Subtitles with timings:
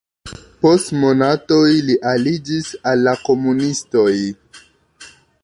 [0.61, 4.09] Post monatoj li aliĝis al la komunistoj.